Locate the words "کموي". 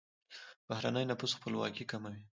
1.91-2.19